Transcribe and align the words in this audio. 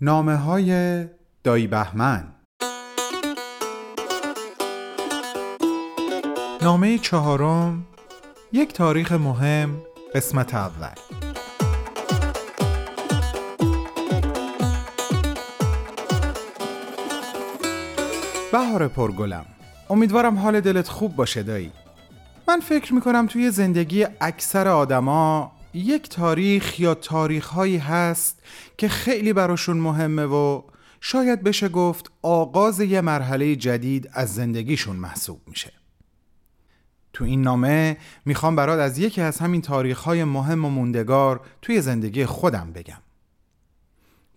نامه 0.00 0.36
های 0.36 1.04
دایی 1.44 1.66
بهمن. 1.66 2.24
نامه 6.62 6.98
چهارم 6.98 7.86
یک 8.52 8.72
تاریخ 8.72 9.12
مهم 9.12 9.82
قسمت 10.14 10.54
اول. 10.54 10.94
بهار 18.52 18.88
پرگلم. 18.88 19.46
امیدوارم 19.90 20.38
حال 20.38 20.60
دلت 20.60 20.88
خوب 20.88 21.16
باشه 21.16 21.42
دایی. 21.42 21.72
من 22.48 22.60
فکر 22.60 22.94
می‌کنم 22.94 23.26
توی 23.26 23.50
زندگی 23.50 24.06
اکثر 24.20 24.68
آدما 24.68 25.52
یک 25.78 26.08
تاریخ 26.08 26.80
یا 26.80 26.94
تاریخ 26.94 27.46
هایی 27.46 27.76
هست 27.76 28.42
که 28.78 28.88
خیلی 28.88 29.32
براشون 29.32 29.76
مهمه 29.76 30.24
و 30.24 30.62
شاید 31.00 31.42
بشه 31.42 31.68
گفت 31.68 32.10
آغاز 32.22 32.80
یه 32.80 33.00
مرحله 33.00 33.56
جدید 33.56 34.10
از 34.12 34.34
زندگیشون 34.34 34.96
محسوب 34.96 35.40
میشه. 35.46 35.72
تو 37.12 37.24
این 37.24 37.42
نامه 37.42 37.96
می‌خوام 38.24 38.56
برات 38.56 38.78
از 38.78 38.98
یکی 38.98 39.20
از 39.20 39.38
همین 39.38 39.62
تاریخ 39.62 40.00
های 40.00 40.24
مهم 40.24 40.64
و 40.64 40.70
موندگار 40.70 41.40
توی 41.62 41.80
زندگی 41.80 42.26
خودم 42.26 42.72
بگم. 42.72 43.02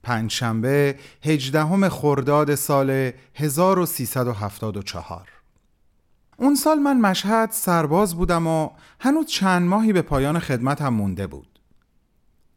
پنجشنبه 0.04 0.96
18 1.24 1.90
خرداد 1.90 2.56
سال 2.56 3.12
1374 3.36 5.41
اون 6.42 6.56
سال 6.56 6.80
من 6.80 6.98
مشهد 6.98 7.52
سرباز 7.52 8.16
بودم 8.16 8.48
و 8.48 8.70
هنوز 9.00 9.26
چند 9.26 9.68
ماهی 9.68 9.94
به 9.94 10.02
پایان 10.02 10.40
خدمتم 10.40 10.88
مونده 10.88 11.28
بود. 11.28 11.60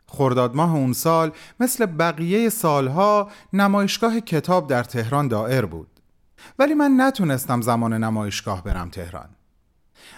خرداد 0.07 0.57
ماه 0.57 0.75
اون 0.75 0.93
سال 0.93 1.33
مثل 1.61 1.87
بقیه 1.87 2.49
سالها 2.49 3.31
نمایشگاه 3.53 4.21
کتاب 4.21 4.67
در 4.67 4.85
تهران 4.85 5.29
دائر 5.29 5.65
بود. 5.65 5.89
ولی 6.59 6.75
من 6.75 6.95
نتونستم 6.97 7.61
زمان 7.61 7.93
نمایشگاه 7.93 8.65
برم 8.65 8.89
تهران. 8.89 9.29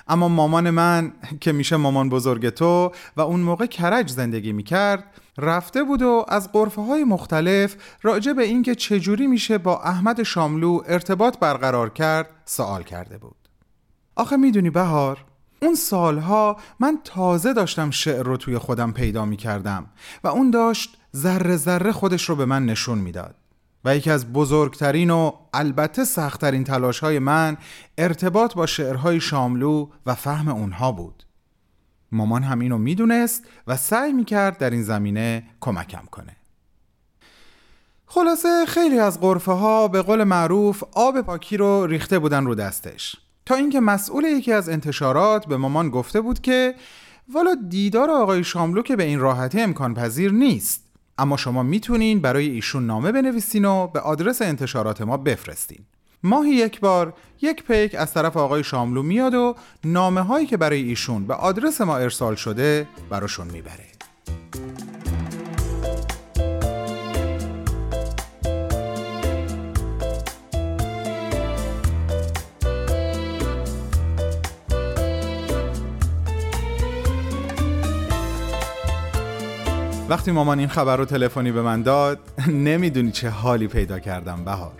اما 0.08 0.28
مامان 0.28 0.70
من 0.70 1.12
که 1.40 1.52
میشه 1.52 1.76
مامان 1.76 2.08
بزرگ 2.08 2.48
تو 2.48 2.92
و 3.16 3.20
اون 3.20 3.40
موقع 3.40 3.66
کرج 3.66 4.10
زندگی 4.10 4.52
می‌کرد 4.52 5.04
رفته 5.38 5.84
بود 5.84 6.02
و 6.02 6.24
از 6.28 6.52
قرفه 6.52 6.82
های 6.82 7.04
مختلف 7.04 7.76
راجع 8.02 8.32
به 8.32 8.42
اینکه 8.42 8.74
چجوری 8.74 9.26
میشه 9.26 9.58
با 9.58 9.82
احمد 9.82 10.22
شاملو 10.22 10.82
ارتباط 10.86 11.38
برقرار 11.38 11.90
کرد 11.90 12.30
سوال 12.44 12.82
کرده 12.82 13.18
بود. 13.18 13.45
آخه 14.16 14.36
می‌دونی 14.36 14.70
بهار 14.70 15.24
اون 15.62 15.74
سالها 15.74 16.56
من 16.80 16.98
تازه 17.04 17.52
داشتم 17.52 17.90
شعر 17.90 18.22
رو 18.22 18.36
توی 18.36 18.58
خودم 18.58 18.92
پیدا 18.92 19.24
می‌کردم 19.24 19.86
و 20.24 20.28
اون 20.28 20.50
داشت 20.50 20.98
ذره 21.16 21.56
ذره 21.56 21.92
خودش 21.92 22.28
رو 22.28 22.36
به 22.36 22.44
من 22.44 22.66
نشون 22.66 22.98
می‌داد 22.98 23.34
و 23.84 23.96
یکی 23.96 24.10
از 24.10 24.32
بزرگترین 24.32 25.10
و 25.10 25.32
البته 25.54 26.04
سختترین 26.04 26.64
تلاش 26.64 26.98
های 26.98 27.18
من 27.18 27.56
ارتباط 27.98 28.54
با 28.54 28.66
شعرهای 28.66 29.20
شاملو 29.20 29.88
و 30.06 30.14
فهم 30.14 30.48
اونها 30.48 30.92
بود. 30.92 31.22
مامان 32.12 32.42
هم 32.42 32.58
اینو 32.58 32.78
می‌دونست 32.78 33.44
و 33.66 33.76
سعی 33.76 34.12
می‌کرد 34.12 34.58
در 34.58 34.70
این 34.70 34.82
زمینه 34.82 35.42
کمکم 35.60 36.02
کنه. 36.10 36.36
خلاصه 38.06 38.66
خیلی 38.66 38.98
از 38.98 39.20
قرفه 39.20 39.52
ها 39.52 39.88
به 39.88 40.02
قول 40.02 40.24
معروف 40.24 40.84
آب 40.92 41.20
پاکی 41.20 41.56
رو 41.56 41.86
ریخته 41.86 42.18
بودن 42.18 42.44
رو 42.44 42.54
دستش. 42.54 43.16
تا 43.46 43.54
اینکه 43.54 43.80
مسئول 43.80 44.24
یکی 44.24 44.52
از 44.52 44.68
انتشارات 44.68 45.46
به 45.46 45.56
مامان 45.56 45.90
گفته 45.90 46.20
بود 46.20 46.40
که 46.40 46.74
والا 47.32 47.56
دیدار 47.68 48.10
آقای 48.10 48.44
شاملو 48.44 48.82
که 48.82 48.96
به 48.96 49.04
این 49.04 49.18
راحتی 49.18 49.60
امکان 49.60 49.94
پذیر 49.94 50.32
نیست. 50.32 50.84
اما 51.18 51.36
شما 51.36 51.62
می‌تونین 51.62 52.20
برای 52.20 52.48
ایشون 52.48 52.86
نامه 52.86 53.12
بنویسین 53.12 53.64
و 53.64 53.86
به 53.86 54.00
آدرس 54.00 54.42
انتشارات 54.42 55.02
ما 55.02 55.16
بفرستین. 55.16 55.78
ماهی 56.22 56.50
یک 56.50 56.80
بار 56.80 57.14
یک 57.42 57.64
پیک 57.64 57.94
از 57.94 58.14
طرف 58.14 58.36
آقای 58.36 58.64
شاملو 58.64 59.02
میاد 59.02 59.34
و 59.34 59.54
نامه 59.84 60.20
هایی 60.20 60.46
که 60.46 60.56
برای 60.56 60.82
ایشون 60.82 61.26
به 61.26 61.34
آدرس 61.34 61.80
ما 61.80 61.96
ارسال 61.96 62.34
شده 62.34 62.88
براشون 63.10 63.46
می‌بره. 63.46 63.95
وقتی 80.08 80.30
مامان 80.30 80.58
این 80.58 80.68
خبر 80.68 80.96
رو 80.96 81.04
تلفنی 81.04 81.52
به 81.52 81.62
من 81.62 81.82
داد 81.82 82.18
نمی‌دونی 82.48 83.10
چه 83.10 83.30
حالی 83.30 83.68
پیدا 83.68 83.98
کردم 83.98 84.44
بهار. 84.44 84.72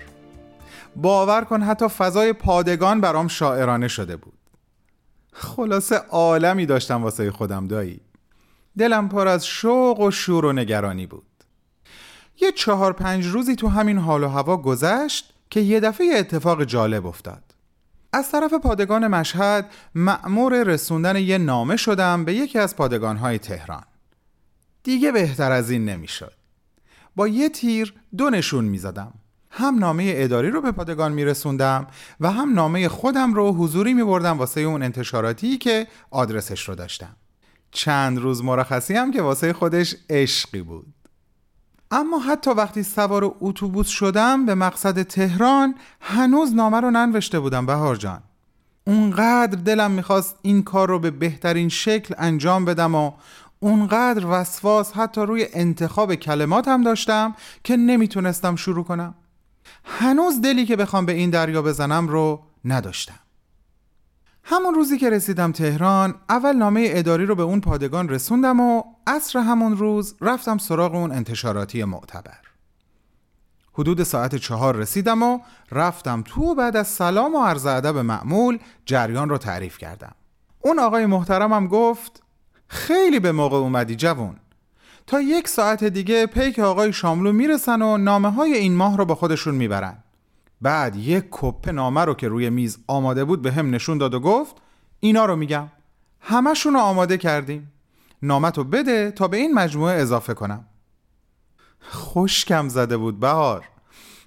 باور 0.96 1.44
کن 1.44 1.62
حتی 1.62 1.88
فضای 1.88 2.32
پادگان 2.32 3.00
برام 3.00 3.28
شاعرانه 3.28 3.88
شده 3.88 4.16
بود. 4.16 4.38
خلاصه 5.32 5.96
عالمی 5.96 6.66
داشتم 6.66 7.02
واسه 7.02 7.30
خودم 7.30 7.66
دایی. 7.66 8.00
دلم 8.78 9.08
پر 9.08 9.28
از 9.28 9.46
شوق 9.46 10.00
و 10.00 10.10
شور 10.10 10.44
و 10.44 10.52
نگرانی 10.52 11.06
بود. 11.06 11.26
یه 12.40 12.52
چهار 12.52 12.92
پنج 12.92 13.26
روزی 13.26 13.56
تو 13.56 13.68
همین 13.68 13.98
حال 13.98 14.24
و 14.24 14.28
هوا 14.28 14.56
گذشت 14.56 15.34
که 15.50 15.60
یه 15.60 15.80
دفعه 15.80 16.06
اتفاق 16.18 16.64
جالب 16.64 17.06
افتاد. 17.06 17.42
از 18.12 18.30
طرف 18.30 18.54
پادگان 18.54 19.06
مشهد 19.06 19.70
مأمور 19.94 20.62
رسوندن 20.62 21.16
یه 21.16 21.38
نامه 21.38 21.76
شدم 21.76 22.24
به 22.24 22.34
یکی 22.34 22.58
از 22.58 22.76
پادگانهای 22.76 23.38
تهران. 23.38 23.84
دیگه 24.86 25.12
بهتر 25.12 25.52
از 25.52 25.70
این 25.70 25.84
نمی‌شد. 25.84 26.32
با 27.16 27.28
یه 27.28 27.48
تیر 27.48 27.94
دو 28.16 28.30
نشون 28.30 28.64
می‌زدم. 28.64 29.12
هم 29.50 29.78
نامه 29.78 30.12
اداری 30.16 30.50
رو 30.50 30.60
به 30.60 30.72
پادگان 30.72 31.12
میرسوندم 31.12 31.86
و 32.20 32.30
هم 32.30 32.54
نامه 32.54 32.88
خودم 32.88 33.34
رو 33.34 33.52
حضوری 33.52 33.94
میبردم 33.94 34.38
واسه 34.38 34.60
اون 34.60 34.82
انتشاراتی 34.82 35.58
که 35.58 35.86
آدرسش 36.10 36.68
رو 36.68 36.74
داشتم. 36.74 37.16
چند 37.70 38.18
روز 38.18 38.44
مرخصی 38.44 38.94
هم 38.94 39.10
که 39.10 39.22
واسه 39.22 39.52
خودش 39.52 39.96
عشقی 40.10 40.62
بود. 40.62 40.86
اما 41.90 42.18
حتی 42.18 42.50
وقتی 42.50 42.82
سوار 42.82 43.34
اتوبوس 43.40 43.88
شدم 43.88 44.46
به 44.46 44.54
مقصد 44.54 45.02
تهران 45.02 45.74
هنوز 46.00 46.54
نامه 46.54 46.80
رو 46.80 46.90
ننوشته 46.90 47.40
بودم 47.40 47.66
بهار 47.66 47.96
جان. 47.96 48.22
اونقدر 48.84 49.58
دلم 49.58 49.90
می‌خواست 49.90 50.36
این 50.42 50.62
کار 50.62 50.88
رو 50.88 50.98
به 50.98 51.10
بهترین 51.10 51.68
شکل 51.68 52.14
انجام 52.18 52.64
بدم 52.64 52.94
و 52.94 53.12
اونقدر 53.60 54.26
وسواس 54.26 54.92
حتی 54.92 55.20
روی 55.20 55.46
انتخاب 55.52 56.14
کلمات 56.14 56.68
هم 56.68 56.82
داشتم 56.82 57.34
که 57.64 57.76
نمی‌تونستم 57.76 58.56
شروع 58.56 58.84
کنم. 58.84 59.14
هنوز 59.84 60.40
دلی 60.40 60.66
که 60.66 60.76
بخوام 60.76 61.06
به 61.06 61.12
این 61.12 61.30
دریا 61.30 61.62
بزنم 61.62 62.08
رو 62.08 62.42
نداشتم. 62.64 63.18
همون 64.44 64.74
روزی 64.74 64.98
که 64.98 65.10
رسیدم 65.10 65.52
تهران 65.52 66.14
اول 66.28 66.52
نامه 66.52 66.88
اداری 66.90 67.26
رو 67.26 67.34
به 67.34 67.42
اون 67.42 67.60
پادگان 67.60 68.08
رسوندم 68.08 68.60
و 68.60 68.82
عصر 69.06 69.38
همون 69.38 69.76
روز 69.76 70.14
رفتم 70.20 70.58
سراغ 70.58 70.94
اون 70.94 71.12
انتشاراتی 71.12 71.84
معتبر. 71.84 72.38
حدود 73.72 74.02
ساعت 74.02 74.36
چهار 74.36 74.76
رسیدم 74.76 75.22
و 75.22 75.38
رفتم 75.72 76.22
تو 76.26 76.42
و 76.42 76.54
بعد 76.54 76.76
از 76.76 76.88
سلام 76.88 77.34
و 77.34 77.44
عرض 77.44 77.66
ادب 77.66 77.98
معمول 77.98 78.58
جریان 78.86 79.28
رو 79.28 79.38
تعریف 79.38 79.78
کردم. 79.78 80.14
اون 80.60 80.78
آقای 80.78 81.06
محترمم 81.06 81.66
گفت 81.66 82.22
خیلی 82.68 83.20
به 83.20 83.32
موقع 83.32 83.56
اومدی 83.56 83.96
جوون. 83.96 84.36
تا 85.06 85.20
یک 85.20 85.48
ساعت 85.48 85.84
دیگه 85.84 86.26
پیک 86.26 86.58
آقای 86.58 86.92
شاملو 86.92 87.32
می‌رسن 87.32 87.82
و 87.82 87.96
نامه 87.96 88.30
های 88.30 88.54
این 88.54 88.74
ماه 88.74 88.96
رو 88.96 89.04
با 89.04 89.14
خودشون 89.14 89.54
می‌برن. 89.54 89.98
بعد 90.60 90.96
یک 90.96 91.24
کپه 91.30 91.72
نامه 91.72 92.04
رو 92.04 92.14
که 92.14 92.28
روی 92.28 92.50
میز 92.50 92.78
آماده 92.86 93.24
بود 93.24 93.42
به 93.42 93.52
هم 93.52 93.74
نشون 93.74 93.98
داد 93.98 94.14
و 94.14 94.20
گفت 94.20 94.56
اینا 95.00 95.24
رو 95.24 95.36
میگم. 95.36 95.68
همشون 96.20 96.74
رو 96.74 96.80
آماده 96.80 97.18
کردیم. 97.18 97.72
نامتو 98.22 98.64
بده 98.64 99.10
تا 99.10 99.28
به 99.28 99.36
این 99.36 99.54
مجموعه 99.54 100.00
اضافه 100.00 100.34
کنم. 100.34 100.64
خوشکم 101.80 102.68
زده 102.68 102.96
بود 102.96 103.20
بهار. 103.20 103.68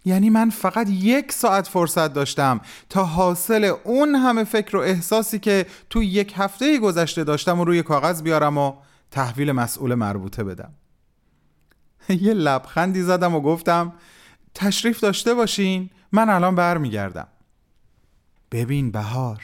یعنی 0.09 0.29
من 0.29 0.49
فقط 0.49 0.89
یک 0.89 1.31
ساعت 1.31 1.67
فرصت 1.67 2.13
داشتم 2.13 2.61
تا 2.89 3.05
حاصل 3.05 3.73
اون 3.83 4.15
همه 4.15 4.43
فکر 4.43 4.77
و 4.77 4.79
احساسی 4.79 5.39
که 5.39 5.65
تو 5.89 6.03
یک 6.03 6.33
هفته 6.35 6.79
گذشته 6.79 7.23
داشتم 7.23 7.59
و 7.59 7.65
روی 7.65 7.83
کاغذ 7.83 8.21
بیارم 8.21 8.57
و 8.57 8.73
تحویل 9.11 9.51
مسئول 9.51 9.93
مربوطه 9.93 10.43
بدم. 10.43 10.73
یه 12.25 12.33
لبخندی 12.33 13.01
زدم 13.01 13.35
و 13.35 13.41
گفتم 13.41 13.93
تشریف 14.55 14.99
داشته 14.99 15.33
باشین 15.33 15.89
من 16.11 16.29
الان 16.29 16.55
برمیگردم. 16.55 17.27
ببین 18.51 18.91
بهار 18.91 19.41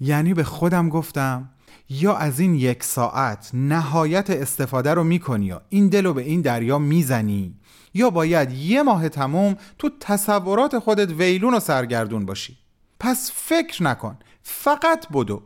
یعنی 0.00 0.34
به 0.34 0.44
خودم 0.44 0.88
گفتم 0.88 1.50
یا 1.88 2.16
از 2.16 2.40
این 2.40 2.54
یک 2.54 2.84
ساعت 2.84 3.50
نهایت 3.54 4.30
استفاده 4.30 4.94
رو 4.94 5.04
می‌کنی 5.04 5.46
یا 5.46 5.62
این 5.68 5.88
دل 5.88 6.04
رو 6.04 6.14
به 6.14 6.22
این 6.22 6.40
دریا 6.40 6.78
می‌زنی 6.78 7.54
یا 7.96 8.10
باید 8.10 8.52
یه 8.52 8.82
ماه 8.82 9.08
تموم 9.08 9.56
تو 9.78 9.90
تصورات 10.00 10.78
خودت 10.78 11.10
ویلون 11.10 11.54
و 11.54 11.60
سرگردون 11.60 12.26
باشی. 12.26 12.58
پس 13.00 13.32
فکر 13.34 13.82
نکن 13.82 14.18
فقط 14.42 15.08
بدو. 15.08 15.42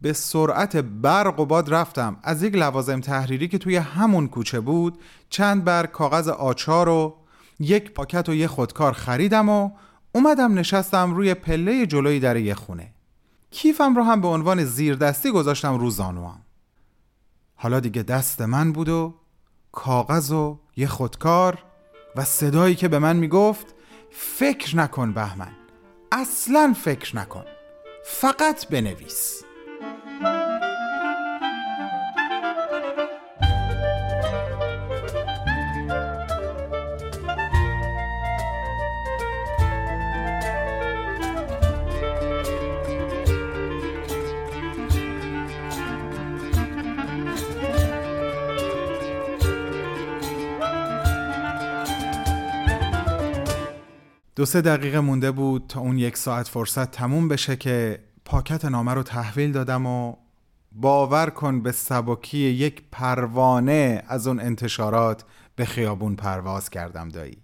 به 0.00 0.12
سرعت 0.12 0.76
برق 0.76 1.40
و 1.40 1.46
باد 1.46 1.74
رفتم. 1.74 2.16
از 2.22 2.42
یک 2.42 2.54
لوازم 2.54 3.00
تحریری 3.00 3.48
که 3.48 3.58
توی 3.58 3.76
همون 3.76 4.28
کوچه 4.28 4.60
بود 4.60 4.98
چند 5.30 5.64
بر 5.64 5.86
کاغذ 5.86 6.28
آچار 6.28 6.88
و 6.88 7.16
یک 7.60 7.90
پاکت 7.90 8.28
و 8.28 8.34
یه 8.34 8.46
خودکار 8.46 8.92
خریدم 8.92 9.48
و 9.48 9.70
اومدم 10.12 10.58
نشستم 10.58 11.14
روی 11.14 11.34
پله 11.34 11.86
جلوی 11.86 12.20
در 12.20 12.36
یه 12.36 12.54
خونه. 12.54 12.94
کیفم 13.50 13.96
رو 13.96 14.02
هم 14.02 14.20
به 14.20 14.28
عنوان 14.28 14.64
زیردستی 14.64 15.30
گذاشتم 15.30 15.78
رو 15.78 15.90
زانوام. 15.90 16.42
حالا 17.54 17.80
دیگه 17.80 18.02
دست 18.02 18.40
من 18.42 18.72
بود 18.72 18.88
و 18.88 19.14
کاغذ 19.72 20.32
و 20.32 20.58
یه 20.76 20.86
خودکار 20.86 21.58
و 22.16 22.24
صدایی 22.24 22.74
که 22.74 22.88
به 22.88 22.98
من 22.98 23.16
می‌گفت 23.16 23.74
فکر 24.10 24.76
نکن 24.76 25.12
بهمن. 25.12 25.52
اصلا 26.12 26.74
فکر 26.84 27.16
نکن. 27.16 27.44
فقط 28.04 28.66
بنویس. 28.66 29.44
دو 54.40 54.46
سه 54.46 54.60
دقیقه 54.60 55.00
مونده 55.00 55.30
بود 55.30 55.64
تا 55.68 55.80
اون 55.80 55.98
یک 55.98 56.16
ساعت 56.16 56.48
فرصت 56.48 56.90
تموم 56.90 57.28
بشه 57.28 57.56
که 57.56 57.98
پاکت 58.24 58.64
نامه 58.64 58.94
رو 58.94 59.02
تحویل 59.02 59.52
دادم 59.52 59.86
و 59.86 60.16
باور 60.72 61.30
کن 61.30 61.62
به 61.62 61.72
سبکی 61.72 62.38
یک 62.38 62.82
پروانه 62.92 64.02
از 64.08 64.26
اون 64.26 64.40
انتشارات 64.40 65.24
به 65.56 65.64
خیابون 65.64 66.16
پرواز 66.16 66.70
کردم 66.70 67.08
دایی. 67.08 67.36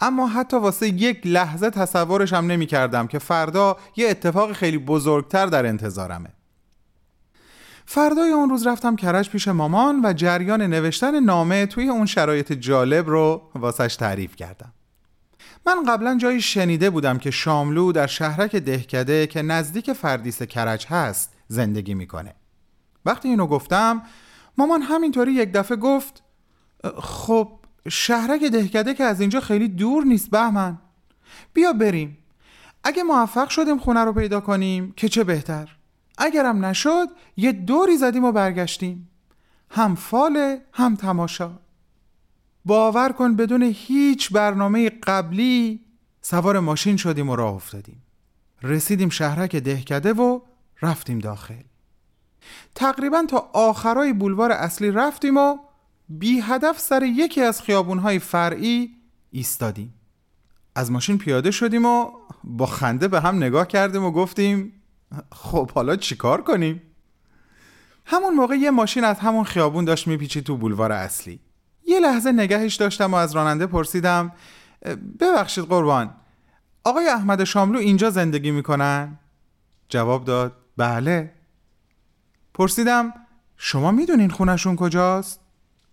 اما 0.00 0.28
حتی 0.28 0.56
واسه 0.56 0.88
یک 0.88 1.20
لحظه 1.24 1.70
تصورش 1.70 2.32
هم 2.32 2.46
نمی 2.46 2.66
کردم 2.66 3.06
که 3.06 3.18
فردا 3.18 3.76
یه 3.96 4.10
اتفاق 4.10 4.52
خیلی 4.52 4.78
بزرگتر 4.78 5.46
در 5.46 5.66
انتظارمه. 5.66 6.30
فردای 7.86 8.30
اون 8.30 8.50
روز 8.50 8.66
رفتم 8.66 8.96
کرج 8.96 9.30
پیش 9.30 9.48
مامان 9.48 10.00
و 10.04 10.12
جریان 10.12 10.62
نوشتن 10.62 11.20
نامه 11.20 11.66
توی 11.66 11.88
اون 11.88 12.06
شرایط 12.06 12.52
جالب 12.52 13.08
رو 13.08 13.42
واسش 13.54 13.96
تعریف 13.96 14.36
کردم. 14.36 14.72
من 15.66 15.82
قبلا 15.82 16.18
جایی 16.18 16.40
شنیده 16.40 16.90
بودم 16.90 17.18
که 17.18 17.30
شاملو 17.30 17.92
در 17.92 18.06
شهرک 18.06 18.56
دهکده 18.56 19.26
که 19.26 19.42
نزدیک 19.42 19.92
فردیس 19.92 20.42
کرج 20.42 20.86
هست 20.86 21.32
زندگی 21.48 21.94
می‌کنه. 21.94 22.34
وقتی 23.04 23.28
اینو 23.28 23.46
گفتم 23.46 24.02
مامان 24.58 24.82
همینطوری 24.82 25.32
یک 25.32 25.52
دفعه 25.52 25.76
گفت 25.76 26.22
خب 27.02 27.52
شهرک 27.88 28.44
دهکده 28.44 28.94
که 28.94 29.04
از 29.04 29.20
اینجا 29.20 29.40
خیلی 29.40 29.68
دور 29.68 30.04
نیست 30.04 30.30
بهمن. 30.30 30.78
بیا 31.52 31.72
بریم. 31.72 32.18
اگه 32.84 33.02
موفق 33.02 33.48
شدیم 33.48 33.78
خونه 33.78 34.04
رو 34.04 34.12
پیدا 34.12 34.40
کنیم 34.40 34.92
که 34.96 35.08
چه 35.08 35.24
بهتر. 35.24 35.76
اگرم 36.18 36.64
نشد 36.64 37.08
یه 37.36 37.52
دوری 37.52 37.96
زدیم 37.96 38.24
و 38.24 38.32
برگشتیم. 38.32 39.08
هم 39.70 39.94
فاله 39.94 40.62
هم 40.72 40.96
تماشا. 40.96 41.50
باور 42.64 43.12
کن 43.12 43.36
بدون 43.36 43.62
هیچ 43.62 44.32
برنامه 44.32 44.90
قبلی 44.90 45.80
سوار 46.22 46.60
ماشین 46.60 46.96
شدیم 46.96 47.28
و 47.28 47.36
راه 47.36 47.54
افتادیم. 47.54 48.02
رسیدیم 48.62 49.08
شهرک 49.08 49.56
دهکده 49.56 50.12
و 50.12 50.40
رفتیم 50.82 51.18
داخل. 51.18 51.62
تقریبا 52.74 53.24
تا 53.28 53.50
آخرای 53.52 54.12
بولوار 54.12 54.52
اصلی 54.52 54.90
رفتیم 54.90 55.36
و 55.36 55.58
بی 56.08 56.40
هدف 56.40 56.80
سر 56.80 57.02
یکی 57.02 57.42
از 57.42 57.62
خیابونهای 57.62 58.18
فرعی 58.18 58.90
ایستادیم. 59.30 59.94
از 60.74 60.90
ماشین 60.90 61.18
پیاده 61.18 61.50
شدیم 61.50 61.84
و 61.84 62.10
با 62.44 62.66
خنده 62.66 63.08
به 63.08 63.20
هم 63.20 63.36
نگاه 63.36 63.68
کردیم 63.68 64.04
و 64.04 64.10
گفتیم 64.10 64.72
خب 65.32 65.70
حالا 65.70 65.96
چیکار 65.96 66.42
کنیم؟ 66.42 66.82
همون 68.04 68.34
موقع 68.34 68.54
یه 68.54 68.70
ماشین 68.70 69.04
از 69.04 69.18
همون 69.18 69.44
خیابون 69.44 69.84
داشت 69.84 70.06
میپیچید 70.06 70.44
تو 70.44 70.56
بولوار 70.56 70.92
اصلی. 70.92 71.40
یه 71.90 72.00
لحظه 72.00 72.32
نگهش 72.32 72.74
داشتم 72.74 73.14
و 73.14 73.16
از 73.16 73.36
راننده 73.36 73.66
پرسیدم 73.66 74.32
ببخشید 75.20 75.64
قربان 75.64 76.14
آقای 76.84 77.08
احمد 77.08 77.44
شاملو 77.44 77.78
اینجا 77.78 78.10
زندگی 78.10 78.50
می‌کنن؟ 78.50 79.18
جواب 79.88 80.24
داد 80.24 80.56
بله 80.76 81.32
پرسیدم 82.54 83.12
شما 83.56 83.90
می‌دونین 83.90 84.30
خونشون 84.30 84.76
کجاست؟ 84.76 85.40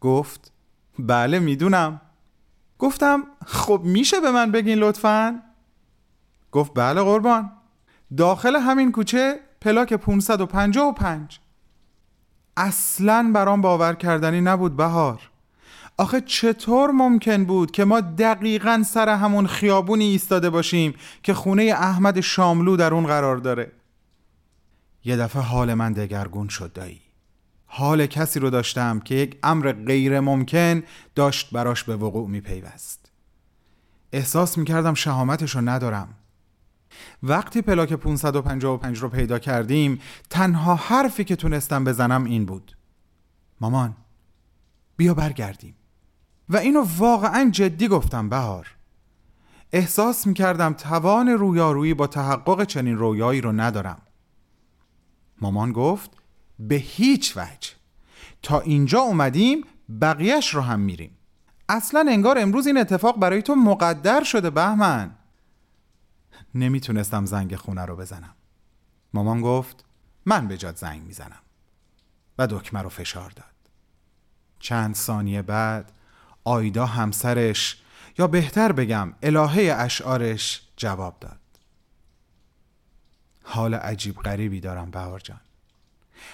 گفت 0.02 0.52
بله 1.00 1.40
می‌دونم 1.40 2.02
گفتم 2.80 3.24
خب 3.46 3.82
میشه 3.84 4.20
به 4.20 4.32
من 4.32 4.52
بگین 4.52 4.78
لطفا؟ 4.78 5.42
گفت 6.52 6.72
بله 6.76 7.02
قربان 7.02 7.52
داخل 8.18 8.56
همین 8.56 8.92
کوچه 8.92 9.40
پلاک 9.62 9.94
555 9.94 11.40
اصلا 12.58 13.32
برام 13.34 13.62
باور 13.62 13.94
کردنی 13.94 14.42
نبود 14.42 14.76
بهار 14.76 15.30
آخه 15.98 16.22
چطور 16.22 16.92
ممکن 16.92 17.46
بود 17.46 17.72
که 17.72 17.86
ما 17.86 18.02
دقیقا 18.02 18.84
سر 18.86 19.10
همون 19.10 19.48
خیابونی 19.48 20.06
ایستاده 20.06 20.50
باشیم 20.50 20.94
که 21.24 21.34
خونه 21.34 21.64
احمد 21.64 22.20
شاملو 22.20 22.78
در 22.78 22.94
اون 22.94 23.06
قرار 23.06 23.38
داره؟ 23.38 23.72
یه 25.06 25.18
دفعه 25.18 25.42
حال 25.42 25.74
من 25.74 25.94
دگرگون 25.94 26.48
شد 26.48 26.74
دایی. 26.74 27.02
حال 27.66 28.06
کسی 28.06 28.40
رو 28.40 28.50
داشتم 28.50 29.00
که 29.00 29.16
یک 29.16 29.38
امر 29.44 29.72
غیر 29.72 30.20
ممکن 30.20 30.84
داشت 31.16 31.52
براش 31.52 31.84
به 31.84 31.96
وقوع 31.96 32.30
می 32.30 32.42
پیوست 32.42 33.12
احساس 34.12 34.58
می 34.58 34.66
کردم 34.66 34.94
شهامتش 34.94 35.56
رو 35.56 35.62
ندارم. 35.62 36.08
وقتی 37.24 37.62
پلاک 37.62 37.94
555 37.94 38.98
رو 38.98 39.10
پیدا 39.10 39.40
کردیم 39.40 40.02
تنها 40.30 40.76
حرفی 40.76 41.24
که 41.24 41.36
تونستم 41.36 41.84
بزنم 41.84 42.24
این 42.24 42.46
بود. 42.46 42.78
مامان 43.62 43.96
بیا 44.98 45.14
برگردیم. 45.14 45.76
و 46.50 46.58
اینو 46.58 46.86
واقعا 46.98 47.50
جدی 47.50 47.88
گفتم 47.88 48.30
بهار. 48.30 48.68
احساس 49.72 50.28
می‌کردم 50.28 50.74
توان 50.74 51.30
رویارویی 51.30 51.94
با 51.94 52.08
تحقق 52.08 52.64
چنین 52.64 52.98
رویایی 52.98 53.42
رو 53.42 53.52
ندارم. 53.52 54.02
مامان 55.42 55.72
گفت 55.72 56.12
به 56.60 56.76
هیچ 56.76 57.38
وجه. 57.38 57.70
تا 58.42 58.60
اینجا 58.60 59.00
اومدیم 59.00 59.66
بقیهش 60.02 60.54
رو 60.54 60.62
هم 60.62 60.80
میریم. 60.80 61.18
اصلا 61.70 62.06
انگار 62.10 62.40
امروز 62.40 62.68
این 62.68 62.78
اتفاق 62.78 63.20
برای 63.20 63.42
تو 63.42 63.56
مقدر 63.56 64.24
شده 64.24 64.50
بهمن. 64.50 65.16
نمی‌تونستم 66.56 67.26
زنگ 67.26 67.56
خونه 67.56 67.86
رو 67.86 67.96
بزنم. 67.96 68.36
مامان 69.14 69.42
گفت 69.42 69.86
من 70.26 70.48
به 70.48 70.58
جاد 70.58 70.76
زنگ 70.76 71.02
می‌زنم. 71.02 71.42
و 72.38 72.48
دکمه 72.48 72.82
رو 72.82 72.90
فشار 72.90 73.30
داد. 73.30 73.46
چند 74.60 74.96
ثانیه 74.96 75.42
بعد 75.42 75.92
آیدا 76.48 76.86
همسرش 76.86 77.78
یا 78.18 78.28
بهتر 78.28 78.72
بگم 78.72 79.14
الهه 79.24 79.76
اشعارش 79.78 80.62
جواب 80.78 81.16
داد. 81.20 81.40
حال 83.44 83.74
عجیب 83.74 84.16
غریبی 84.16 84.60
دارم 84.60 84.92
بهار 84.92 85.20
جان. 85.20 85.40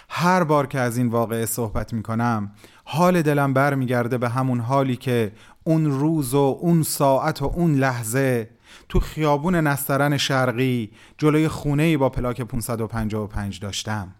هر 0.10 0.44
بار 0.44 0.68
که 0.68 0.80
از 0.80 0.98
این 0.98 1.08
واقعه 1.08 1.46
صحبت 1.46 1.94
می 1.94 2.04
کنم 2.04 2.52
حال 2.84 3.22
دلم 3.22 3.54
برمیگرده 3.54 4.18
به 4.18 4.30
همون 4.30 4.60
حالی 4.60 4.96
که 4.96 5.32
اون 5.64 5.86
روز 5.86 6.34
و 6.34 6.58
اون 6.62 6.84
ساعت 6.84 7.42
و 7.42 7.46
اون 7.46 7.76
لحظه 7.76 8.50
تو 8.90 9.00
خیابون 9.00 9.56
نسترن 9.56 10.18
شرقی 10.18 10.92
جلوی 11.18 11.48
خونه 11.48 11.98
با 11.98 12.10
پلاک 12.10 12.42
555 12.42 13.60
داشتم. 13.60 14.16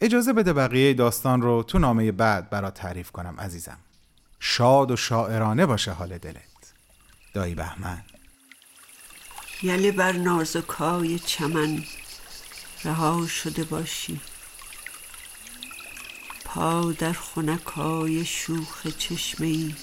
اجازه 0.00 0.32
بده 0.32 0.52
بقیه 0.52 0.94
داستان 0.94 1.42
رو 1.42 1.62
تو 1.62 1.78
نامه 1.78 2.12
بعد 2.12 2.50
برات 2.50 2.74
تعریف 2.74 3.10
کنم 3.10 3.34
عزیزم. 3.38 3.78
شاد 4.44 4.90
و 4.90 4.96
شاعرانه 4.96 5.66
باشه 5.66 5.92
حال 5.92 6.18
دلت. 6.18 6.72
دایی 7.34 7.54
بهمن. 7.54 8.04
یله 9.62 9.92
بر 9.92 10.12
نازکای 10.12 11.18
چمن 11.18 11.84
رها 12.84 13.26
شده 13.26 13.64
باشی. 13.64 14.20
پا 16.44 16.92
در 16.92 17.12
خونکای 17.12 18.24
شوخ 18.24 18.86
چشمه 18.98 19.46
ای 19.46 19.74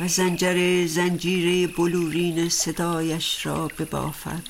و 0.00 0.08
زنجر 0.08 0.86
زنجیره 0.86 1.66
بلورین 1.66 2.48
صدایش 2.48 3.46
را 3.46 3.68
ببافد. 3.68 4.42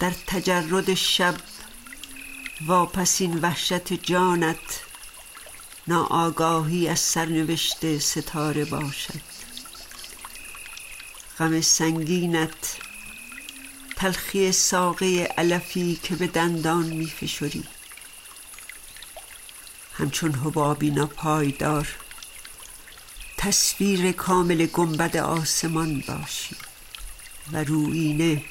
در 0.00 0.12
تجرد 0.26 0.94
شب 0.94 1.34
واپسین 2.66 3.38
وحشت 3.38 3.92
جانت 3.92 4.85
ناآگاهی 5.88 6.88
از 6.88 7.00
سرنوشت 7.00 7.98
ستاره 7.98 8.64
باشد. 8.64 9.20
غم 11.38 11.60
سنگینت 11.60 12.78
تلخی 13.96 14.52
ساقه 14.52 15.22
علفی 15.38 16.00
که 16.02 16.16
به 16.16 16.26
دندان 16.26 16.86
می 16.86 17.12
همچون 19.92 20.32
حبابی 20.32 20.90
ناپایدار 20.90 21.88
تصویر 23.36 24.12
کامل 24.12 24.66
گنبد 24.66 25.16
آسمان 25.16 26.04
باشی 26.08 26.56
و 27.52 27.64
روینه 27.64 28.44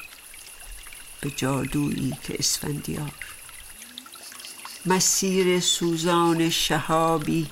به 1.20 1.30
جادویی 1.30 2.12
که 2.22 2.36
اسفندیار. 2.38 3.12
مسیر 4.86 5.60
سوزان 5.60 6.50
شهابی 6.50 7.46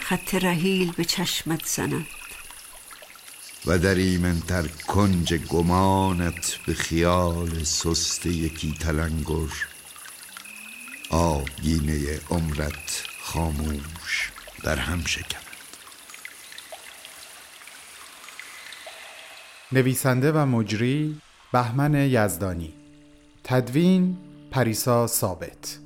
خط 0.00 0.34
رحیل 0.34 0.92
به 0.92 1.04
چشمت 1.04 1.66
زند. 1.66 2.06
و 3.66 3.78
در 3.78 3.94
ایمنتر 3.94 4.68
کنج 4.68 5.34
گمانت 5.34 6.58
به 6.66 6.74
خیال 6.74 7.64
سست 7.64 8.26
یکی 8.26 8.74
تلنگر. 8.80 9.52
آبگینه 11.10 12.20
عمرت 12.30 13.04
خاموش 13.22 14.32
در 14.64 14.76
هم 14.76 15.04
شکند. 15.04 15.42
نویسنده 19.72 20.32
و 20.32 20.46
مجری 20.46 21.20
بهمن 21.52 21.94
یزدانی. 21.94 22.72
تدوین 23.44 24.16
پریسا 24.50 25.06
ثابت. 25.06 25.85